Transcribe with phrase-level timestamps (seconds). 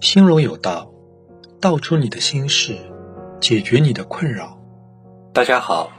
[0.00, 0.90] 心中有道，
[1.60, 2.78] 道出你的心事，
[3.38, 4.58] 解决你的困扰。
[5.34, 5.92] 大家好，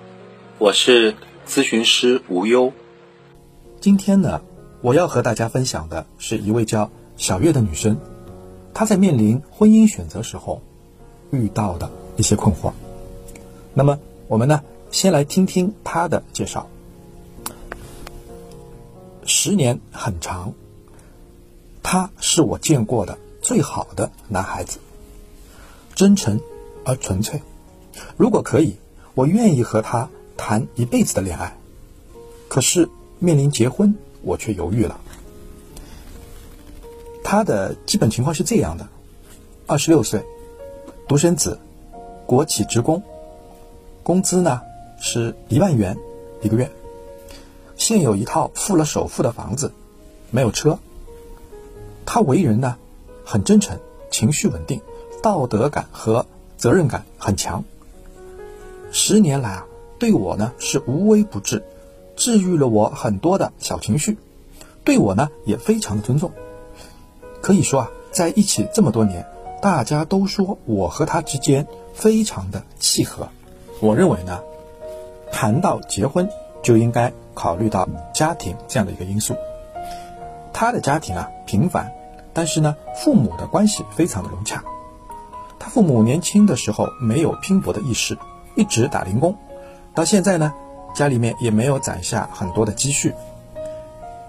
[0.57, 1.15] 我是
[1.47, 2.73] 咨询师无忧。
[3.79, 4.41] 今天呢，
[4.81, 7.95] 我要和大家分享的是一位叫小月的女生，
[8.73, 10.63] 她在面临婚姻选择时候
[11.29, 12.73] 遇到的一些困惑。
[13.75, 16.67] 那么，我们呢，先来听听她的介绍。
[19.25, 20.53] 十年很长，
[21.91, 24.79] 他是我见过的最好的男孩子，
[25.93, 26.39] 真诚
[26.85, 27.41] 而纯粹。
[28.15, 28.77] 如果可以，
[29.13, 31.57] 我愿意和他谈一辈子的恋爱。
[32.47, 32.87] 可是
[33.19, 35.01] 面临结婚，我却犹豫了。
[37.25, 38.87] 他的基本情况是这样的：
[39.67, 40.23] 二十六岁，
[41.09, 41.59] 独生子，
[42.25, 43.03] 国企职工，
[44.01, 44.61] 工资呢
[44.97, 45.97] 是一万元
[46.41, 46.71] 一个月。
[47.75, 49.73] 现有一套付了首付的房子，
[50.29, 50.79] 没有车。
[52.05, 52.77] 他为人呢，
[53.25, 54.81] 很真诚，情绪稳定，
[55.21, 56.25] 道德感和
[56.57, 57.63] 责任感很强。
[58.91, 59.65] 十年来啊，
[59.99, 61.63] 对我呢是无微不至，
[62.15, 64.17] 治愈了我很多的小情绪，
[64.83, 66.31] 对我呢也非常的尊重。
[67.41, 69.25] 可以说啊，在一起这么多年，
[69.61, 73.29] 大家都说我和他之间非常的契合。
[73.79, 74.41] 我认为呢，
[75.31, 76.29] 谈到结婚。
[76.63, 79.35] 就应该考虑到家庭这样的一个因素。
[80.53, 81.91] 他的家庭啊平凡，
[82.33, 84.63] 但是呢父母的关系非常的融洽。
[85.59, 88.17] 他父母年轻的时候没有拼搏的意识，
[88.55, 89.35] 一直打零工，
[89.93, 90.53] 到现在呢
[90.93, 93.13] 家里面也没有攒下很多的积蓄。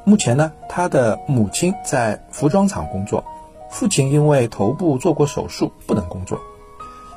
[0.05, 3.25] 目前呢他的母亲在服装厂工作，
[3.71, 6.39] 父亲因为头部做过手术不能工作，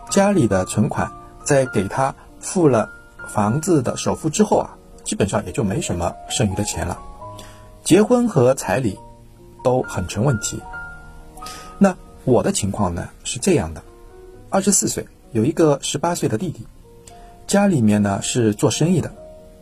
[0.10, 1.12] 家里的存款
[1.44, 2.90] 在给他付了
[3.28, 4.78] 房子的首付之后啊。
[5.06, 6.98] 基本上也就没什么剩余的钱了，
[7.86, 8.98] 结婚和彩礼
[9.64, 10.60] 都很成问题。
[11.78, 13.84] 那我的情况呢是这样的：
[14.50, 16.66] 二十四岁，有一个十八岁的弟弟，
[17.46, 19.14] 家里面呢是做生意的，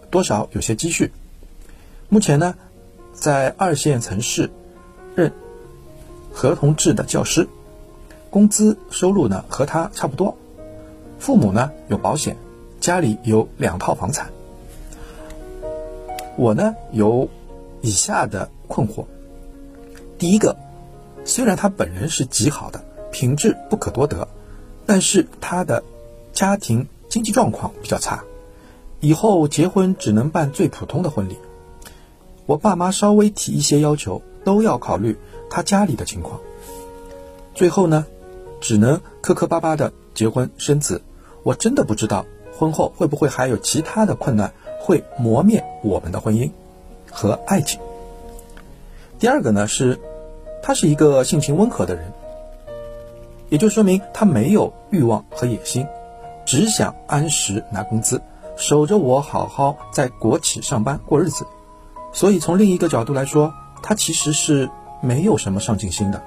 [0.10, 1.12] 多少有些积蓄。
[2.08, 2.56] 目前呢
[3.12, 4.50] 在二线城市
[5.16, 5.34] 任
[6.32, 7.50] 合同制的教师，
[8.30, 10.38] 工资收入呢和他差不多。
[11.20, 12.38] 父母呢有保险，
[12.80, 14.30] 家里有两套房产。
[16.38, 17.28] 我呢有
[17.84, 19.06] 以下的困惑：
[20.18, 20.56] 第一个，
[21.26, 24.26] 虽然他本人是极好的，品质不可多得，
[24.86, 25.84] 但是他的
[26.32, 28.24] 家庭经济状况比较差，
[29.02, 31.38] 以后结婚只能办最普通的婚礼。
[32.46, 35.18] 我爸妈稍微提一些要求，都要考虑
[35.50, 36.40] 他家里的情况。
[37.54, 38.06] 最后呢，
[38.62, 41.02] 只能磕磕巴巴的结婚生子。
[41.44, 42.26] 我真的不知道
[42.58, 44.54] 婚后会不会还有其他的困难。
[44.86, 46.52] 会磨灭我们的婚姻
[47.14, 47.80] 和爱情。
[49.20, 50.00] 第二个呢是，
[50.62, 52.12] 他是一个性情温和的人，
[53.50, 55.88] 也就说明他没有欲望和野心，
[56.44, 58.22] 只想按时拿工资，
[58.58, 61.46] 守着我好好在国企上班过日子。
[62.12, 64.70] 所以从另一个角度来说，他其实是
[65.02, 66.22] 没有什么上进心的，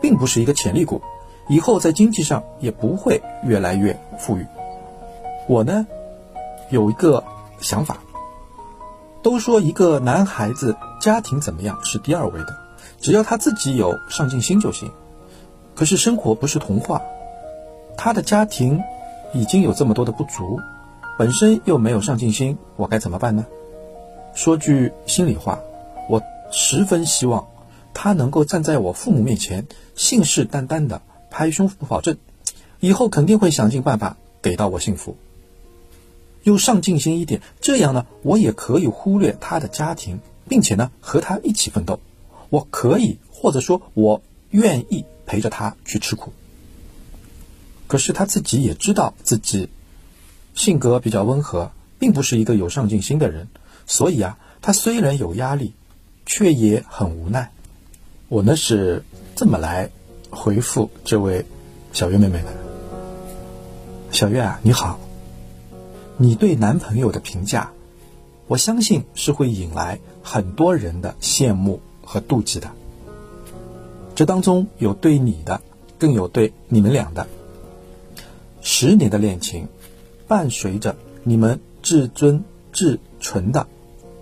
[0.00, 1.00] 并不是一个潜力股，
[1.48, 4.46] 以后在经济上也不会越来越富裕。
[5.48, 5.86] 我呢
[6.68, 7.24] 有一个。
[7.58, 7.96] 想法
[9.26, 12.56] 都说一个男孩子家庭怎么样是第二位的，
[13.00, 14.92] 只要他自己有上进心就行。
[15.74, 17.02] 可是生活不是童话，
[17.96, 18.80] 他的家庭
[19.34, 20.60] 已经有这么多的不足，
[21.18, 23.44] 本身又没有上进心，我该怎么办呢？
[24.32, 25.58] 说句心里话，
[26.08, 26.22] 我
[26.52, 27.48] 十分希望
[27.92, 29.66] 他能够站在我父母面前，
[29.96, 32.16] 信誓旦旦的拍胸脯保证，
[32.78, 35.16] 以后肯定会想尽办法给到我幸福。
[36.46, 41.98] 又上进心一点，这样呢，我也可以忽略他的家庭，并且呢，和他一起奋斗。
[42.50, 46.32] 我可以，或者说，我愿意陪着他去吃苦。
[47.88, 49.68] 可是他自己也知道自己
[50.54, 53.48] 性格比较温和，并不是一个有上进心的人，
[53.84, 55.72] 所以啊，他虽然有压力，
[56.26, 57.50] 却也很无奈。
[58.28, 59.02] 我呢是
[59.34, 59.90] 这么来
[60.30, 61.44] 回复这位
[61.92, 62.54] 小月妹妹的：
[64.12, 65.05] 小月啊，你好。
[66.18, 67.72] 你对男朋友的评价，
[68.46, 72.70] 我相信是会引来很多人的羡慕和妒忌的。
[74.14, 75.60] 这当中有对你的，
[75.98, 77.26] 更有对你们俩的。
[78.62, 79.68] 十年的恋情，
[80.26, 82.42] 伴随着你们至尊
[82.72, 83.66] 至纯的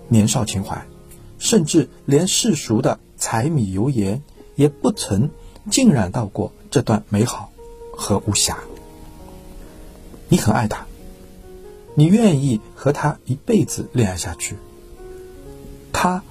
[0.09, 0.85] 年少情怀，
[1.39, 4.21] 甚至连世俗的柴米油盐
[4.57, 5.31] 也不曾
[5.71, 7.53] 浸染到过这段美好
[7.97, 8.57] 和无暇。
[10.29, 10.85] 你很爱他。
[11.95, 14.57] 你愿意和他一辈子恋爱下去，
[15.93, 16.23] 他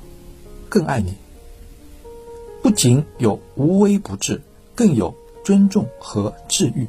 [0.69, 1.15] 更爱你。
[2.62, 4.42] 不仅有无微不至，
[4.75, 6.88] 更有尊重和治愈。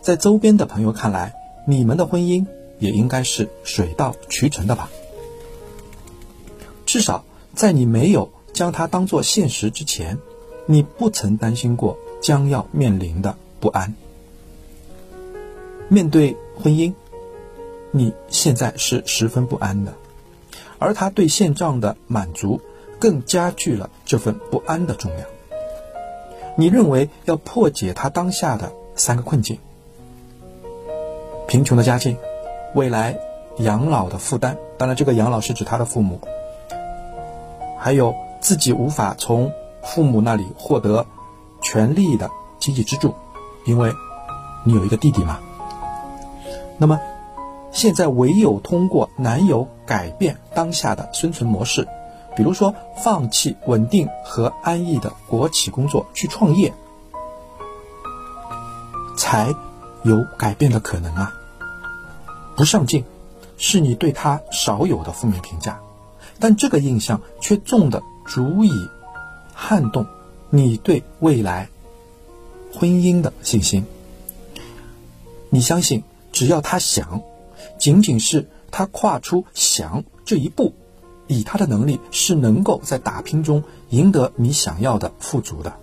[0.00, 1.34] 在周边的朋友看来，
[1.66, 2.46] 你们的婚姻
[2.78, 4.88] 也应该是水到渠成的吧？
[6.86, 7.24] 至少
[7.54, 10.18] 在你没有将它当做现实之前，
[10.66, 13.94] 你不曾担心过将要面临的不安。
[15.88, 16.94] 面对婚姻，
[17.90, 19.94] 你现在是十分不安的，
[20.78, 22.60] 而他对现状的满足
[22.98, 25.26] 更加剧了这份不安的重量。
[26.56, 29.58] 你认为要破解他当下的三个困境：
[31.46, 32.16] 贫穷的家境，
[32.74, 33.18] 未来
[33.58, 36.20] 养老的负担，当然这个养老是指他的父母。
[37.78, 39.52] 还有自己无法从
[39.82, 41.06] 父母那里获得
[41.62, 43.14] 权力的经济支柱，
[43.64, 43.92] 因为
[44.64, 45.38] 你有一个弟弟嘛。
[46.76, 47.00] 那么，
[47.70, 51.86] 现在唯有通过男友改变当下的生存模式，
[52.36, 56.72] 比如说放弃稳定和安逸的国企工作去创业，
[59.16, 59.54] 才
[60.02, 61.32] 有改变的可能啊。
[62.56, 63.04] 不上进，
[63.56, 65.80] 是你对他少有的负面评价。
[66.40, 68.88] 但这个印象却重的足以
[69.52, 70.06] 撼动
[70.50, 71.68] 你对未来
[72.72, 73.84] 婚姻的信心。
[75.50, 77.22] 你相信，只要他想，
[77.78, 80.74] 仅仅是他跨出想这一步，
[81.26, 85.74] 以他的能力是能够在打拼中赢得你想要的富足的。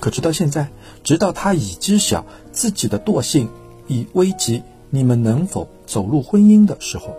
[0.00, 0.68] 可直到现在，
[1.02, 3.48] 直到他已知晓自己的惰性
[3.86, 7.16] 已危及你们能否走入婚姻的时候，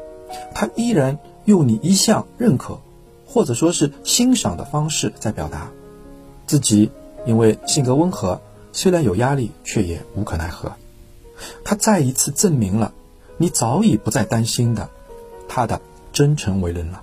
[0.53, 1.18] 他依然。
[1.45, 2.80] 用你一向认可，
[3.27, 5.69] 或者说是欣赏的方式在表达
[6.48, 6.89] 自己，
[7.27, 8.41] 因为性格温和，
[8.71, 10.71] 虽然有压力，却也无可奈何。
[11.63, 12.95] 他再一次证明了
[13.37, 14.89] 你早已不再担心的
[15.47, 15.81] 他的
[16.13, 17.01] 真诚为人了，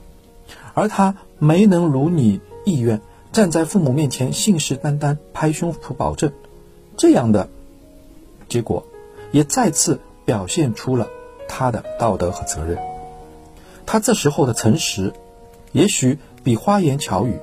[0.74, 3.00] 而他没能如你意愿
[3.32, 6.32] 站在父母面前信誓旦旦拍胸脯保证，
[6.96, 7.48] 这样的
[8.48, 8.84] 结果，
[9.30, 11.08] 也再次表现出了
[11.48, 12.78] 他的道德和责任。
[13.84, 15.12] 他这时候的诚实，
[15.72, 17.38] 也许比花言巧语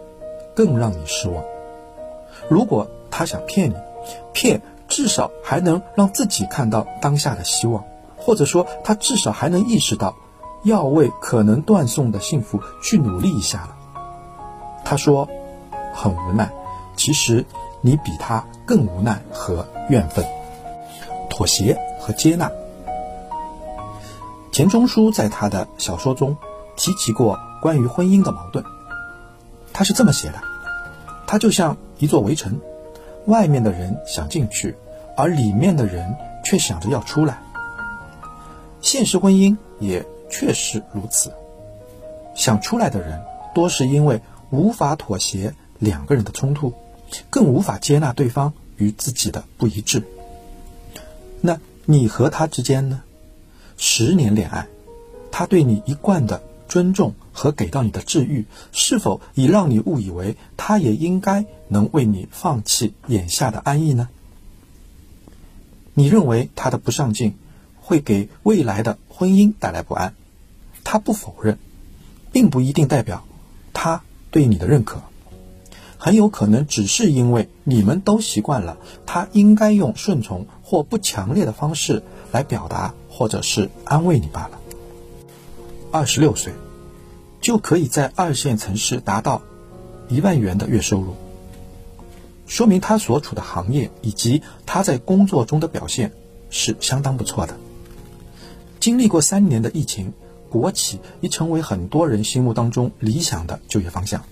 [0.56, 1.44] 更让你失望。
[2.47, 3.75] 如果他想骗你，
[4.33, 7.83] 骗至少还能让自己看到当下的希望，
[8.30, 10.16] 或者说他至少还能意识到
[10.62, 13.76] 要为可能断送的幸福去努力一下了。
[14.86, 15.28] 他说
[15.96, 16.48] 很无奈，
[16.96, 17.44] 其实
[17.81, 20.24] 你比他更无奈和怨愤，
[21.28, 22.52] 妥协和接纳。
[24.52, 26.38] 钱钟书在他的小说中
[26.76, 28.64] 提及过关于婚姻的矛盾，
[29.74, 30.36] 他是这么写的：
[31.26, 32.60] 他就像一座围城，
[33.26, 34.78] 外面的人想进去，
[35.18, 37.42] 而里面的人却想着要出来。
[38.81, 41.31] 现实婚姻也确实如此，
[42.36, 43.22] 想出来的人
[43.54, 46.74] 多是因为无法妥协两个人的冲突，
[47.30, 50.04] 更无法接纳对方与自己的不一致。
[51.42, 53.02] 那你和他之间呢？
[53.78, 54.68] 十年恋爱，
[55.31, 64.10] 他对你一贯的尊重和给到你的治愈，是否已让你误以为他也应该能为你放弃眼下的安逸呢？
[65.94, 67.36] 你认为他的不上进
[67.89, 70.13] 会给未来的婚姻带来不安，
[70.83, 71.57] 他不否认，
[72.31, 73.24] 并不一定代表
[73.74, 75.01] 他对你的认可，
[75.97, 78.77] 很有可能只是因为你们都习惯了
[79.07, 82.94] 他应该用顺从或不强烈的方式来表达。
[83.11, 84.57] 或者是安慰你罢了。
[85.92, 86.54] 二十六岁，
[87.42, 89.42] 就可以在二线城市达到
[90.07, 91.16] 一万元的月收入，
[92.47, 96.14] 说明他所处的行业以及他在工作中的表现
[96.49, 97.57] 是相当不错的。
[98.80, 100.14] 经历过三年的疫情，
[100.50, 104.24] 国企已成为很多人心目当中理想的就业方向。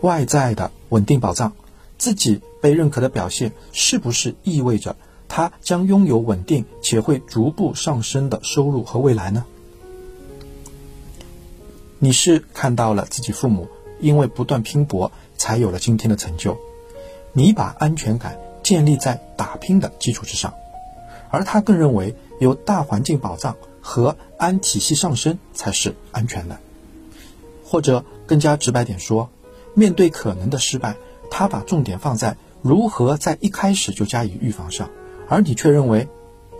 [0.00, 1.52] 外在的稳定保障，
[1.98, 4.96] 自己被认可的表现，是不是意味着？
[5.28, 9.46] 他将拥有稳定且会逐步上升的收入和未来呢？
[11.98, 13.68] 你是看到了自己父母
[14.00, 16.58] 因为不断拼搏才有了今天的成就，
[17.32, 20.52] 你把安全感建立在打拼的基础之上，
[21.30, 26.58] 而他更认为有大环境保障和安体系上升才是安全的。
[27.64, 29.30] 或者更加直白点说，
[29.74, 30.96] 面对可能的失败，
[31.30, 34.90] 他把重点放在如何在一开始就加以预防上。
[35.28, 36.08] 而你却认为，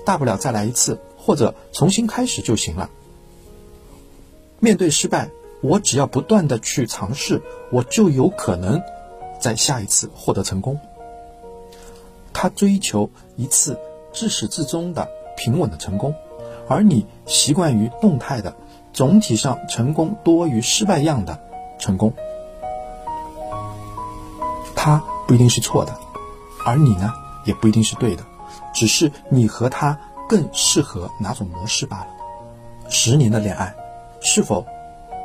[0.06, 2.88] 大不了再来一次，或者重新开始就行了。
[4.60, 5.30] 面对失败，
[5.62, 8.80] 我只要不断的去尝试，我就有可能
[9.40, 10.78] 在下一次获得成功。
[12.32, 13.76] 他追求一次
[14.12, 16.14] 自始至终的平稳的成功，
[16.68, 18.56] 而你习惯于动态的，
[18.92, 21.40] 总体上成功多于失败样的
[21.78, 22.12] 成功。
[24.74, 25.02] 他。
[25.24, 25.96] 不一定是错的，
[26.66, 27.10] 而你呢，
[27.46, 28.24] 也不一定是对的，
[28.74, 29.98] 只是你和他
[30.28, 32.08] 更适合哪种模式罢了。
[32.90, 33.74] 十年的恋爱，
[34.20, 34.66] 是否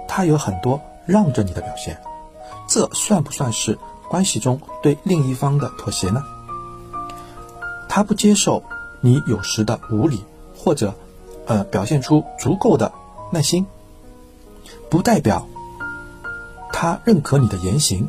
[0.07, 1.99] 他有很多让着你的表现？
[2.69, 6.23] 这算不算是关系中对另一方的妥协呢？
[7.89, 8.63] 他不接受
[9.01, 10.24] 你有时的无理，
[10.56, 10.96] 或者，
[11.46, 12.92] 呃，表现出足够的
[13.32, 13.66] 耐心，
[14.89, 15.48] 不代表
[16.72, 18.08] 他认可你的言行。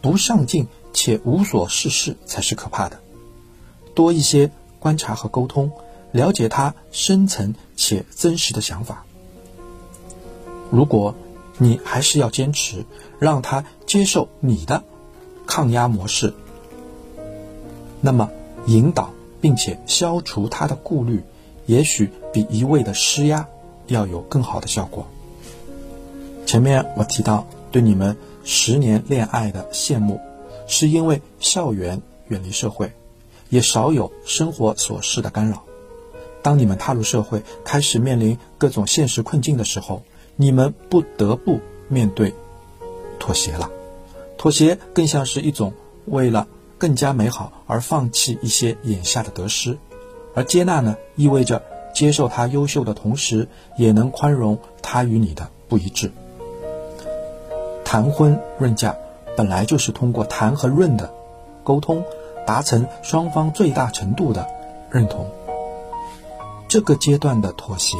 [0.00, 3.00] 不上进且无所事事才是可怕的。
[3.94, 5.72] 多一些观察和沟通，
[6.12, 9.04] 了解他深层且真实的想法。
[10.70, 11.16] 如果
[11.56, 12.84] 你还是要坚持，
[13.18, 14.84] 让他接受你的
[15.48, 16.32] 抗压模式，
[18.00, 18.30] 那么
[18.66, 21.22] 引导并且消除他的顾虑，
[21.66, 23.48] 也许比一味的施压
[23.86, 25.06] 要有更好的效果。
[26.46, 30.20] 前面我提到对你们十年恋爱的羡慕，
[30.66, 32.92] 是因为校园远离社会，
[33.50, 35.62] 也少有生活琐事的干扰。
[36.40, 40.02] 当你们踏入社会，开始面临各种现实困境的时候，
[40.36, 42.32] 你们不得不面对
[43.18, 43.70] 妥协了。
[44.38, 45.74] 妥协更像是一种
[46.06, 46.46] 为了
[46.78, 49.76] 更加美好而放弃一些眼下的得失，
[50.34, 56.10] 而接纳呢，意味着接受他优秀的同时，也能宽容他与你的不一致。
[57.84, 58.96] 谈婚论嫁
[59.36, 61.12] 本来就是通过谈和论的
[61.64, 62.04] 沟通，
[62.46, 64.46] 达成双方最大程度的
[64.90, 65.28] 认同。
[66.68, 67.96] 这个阶段的妥协。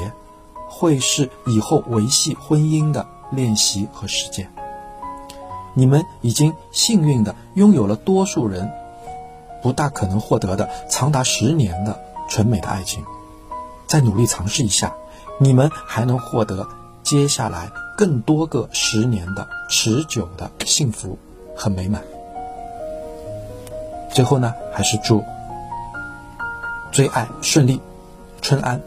[0.70, 4.52] 会是以后维系婚姻的练习和实践。
[5.74, 8.70] 你们已经幸运的拥有了多数人
[9.62, 11.98] 不大可能获得的长达十年的
[12.28, 13.04] 纯美的爱情，
[13.86, 14.94] 再努力尝试一下，
[15.38, 16.66] 你们还能获得
[17.02, 21.18] 接下来更多个十年的持久的幸福
[21.56, 22.02] 和美满。
[24.12, 25.22] 最后呢，还是祝
[26.90, 27.80] 追爱顺利，
[28.40, 28.80] 春安。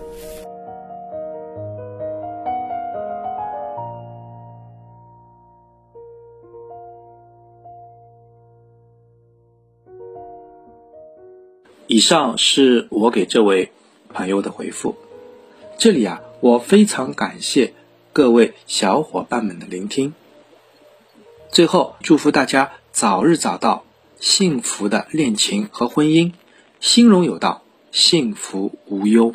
[11.93, 13.74] 以上是我给这位
[14.13, 14.95] 朋友的回复。
[15.77, 17.74] 这里啊，我非常感谢
[18.13, 20.13] 各位小伙伴们的聆听。
[21.51, 23.83] 最后，祝福大家早日找到
[24.21, 26.31] 幸福的恋情和婚姻，
[26.79, 29.33] 心荣有道，幸福无忧。